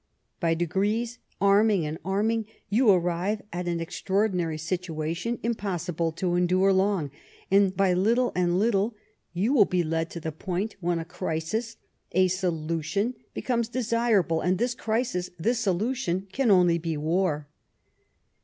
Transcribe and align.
By 0.39 0.55
degrees, 0.55 1.19
arming 1.39 1.85
and 1.85 1.99
arming, 2.03 2.47
you 2.69 2.89
arrive 2.89 3.43
at 3.53 3.67
an 3.67 3.79
extra 3.79 4.15
ordinary 4.15 4.57
situation, 4.57 5.37
impossible 5.43 6.11
to 6.13 6.33
endure 6.33 6.73
long; 6.73 7.11
and, 7.51 7.77
by 7.77 7.93
little 7.93 8.31
and 8.33 8.57
little, 8.57 8.95
you 9.33 9.53
will 9.53 9.65
be 9.65 9.83
led 9.83 10.09
to 10.09 10.19
the 10.19 10.31
i^oint 10.31 10.73
when 10.79 10.97
a 10.97 11.05
crisis, 11.05 11.77
a 12.13 12.29
solution, 12.29 13.13
becomes 13.35 13.69
tksirable, 13.69 14.43
and 14.43 14.57
this 14.57 14.73
crisis, 14.73 15.29
this 15.37 15.59
solution, 15.59 16.25
can 16.33 16.49
only 16.49 16.79
be 16.79 16.97
war. 16.97 17.47